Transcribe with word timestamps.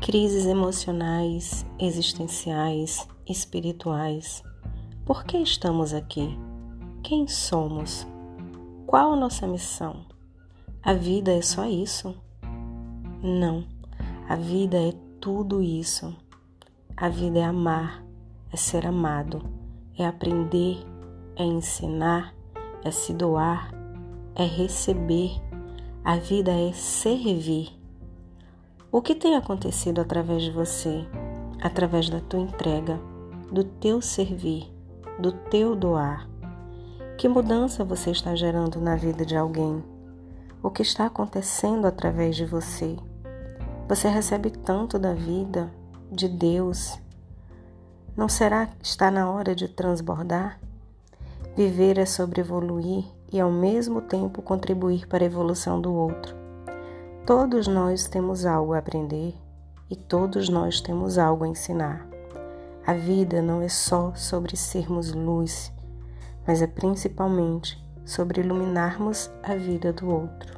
crises 0.00 0.46
emocionais, 0.46 1.66
existenciais, 1.78 3.06
espirituais. 3.28 4.42
Por 5.04 5.24
que 5.24 5.36
estamos 5.36 5.92
aqui? 5.92 6.38
Quem 7.02 7.28
somos? 7.28 8.06
Qual 8.86 9.12
a 9.12 9.16
nossa 9.16 9.46
missão? 9.46 10.06
A 10.82 10.94
vida 10.94 11.32
é 11.32 11.42
só 11.42 11.66
isso? 11.66 12.14
Não, 13.22 13.66
a 14.26 14.36
vida 14.36 14.78
é 14.78 14.92
tudo 15.20 15.62
isso. 15.62 16.16
A 16.96 17.10
vida 17.10 17.38
é 17.38 17.44
amar, 17.44 18.02
é 18.50 18.56
ser 18.56 18.86
amado, 18.86 19.42
é 19.98 20.06
aprender, 20.06 20.78
é 21.36 21.44
ensinar, 21.44 22.34
é 22.82 22.90
se 22.90 23.12
doar, 23.12 23.70
é 24.34 24.44
receber. 24.46 25.32
A 26.02 26.16
vida 26.16 26.52
é 26.52 26.72
servir. 26.72 27.79
O 28.92 29.00
que 29.00 29.14
tem 29.14 29.36
acontecido 29.36 30.00
através 30.00 30.42
de 30.42 30.50
você, 30.50 31.06
através 31.62 32.10
da 32.10 32.18
tua 32.18 32.40
entrega, 32.40 32.98
do 33.52 33.62
teu 33.62 34.02
servir, 34.02 34.68
do 35.16 35.30
teu 35.30 35.76
doar? 35.76 36.28
Que 37.16 37.28
mudança 37.28 37.84
você 37.84 38.10
está 38.10 38.34
gerando 38.34 38.80
na 38.80 38.96
vida 38.96 39.24
de 39.24 39.36
alguém? 39.36 39.84
O 40.60 40.72
que 40.72 40.82
está 40.82 41.06
acontecendo 41.06 41.86
através 41.86 42.34
de 42.34 42.44
você? 42.44 42.96
Você 43.88 44.08
recebe 44.08 44.50
tanto 44.50 44.98
da 44.98 45.14
vida, 45.14 45.72
de 46.10 46.28
Deus. 46.28 46.98
Não 48.16 48.28
será 48.28 48.66
que 48.66 48.84
está 48.84 49.08
na 49.08 49.30
hora 49.30 49.54
de 49.54 49.68
transbordar? 49.68 50.58
Viver 51.56 51.96
é 51.96 52.06
sobre 52.06 52.40
evoluir 52.40 53.04
e 53.32 53.38
ao 53.38 53.52
mesmo 53.52 54.00
tempo 54.00 54.42
contribuir 54.42 55.06
para 55.06 55.22
a 55.22 55.26
evolução 55.26 55.80
do 55.80 55.94
outro. 55.94 56.39
Todos 57.32 57.68
nós 57.68 58.08
temos 58.08 58.44
algo 58.44 58.72
a 58.74 58.78
aprender 58.78 59.36
e 59.88 59.94
todos 59.94 60.48
nós 60.48 60.80
temos 60.80 61.16
algo 61.16 61.44
a 61.44 61.46
ensinar. 61.46 62.04
A 62.84 62.92
vida 62.92 63.40
não 63.40 63.62
é 63.62 63.68
só 63.68 64.12
sobre 64.16 64.56
sermos 64.56 65.12
luz, 65.12 65.72
mas 66.44 66.60
é 66.60 66.66
principalmente 66.66 67.80
sobre 68.04 68.40
iluminarmos 68.40 69.30
a 69.44 69.54
vida 69.54 69.92
do 69.92 70.10
outro. 70.10 70.49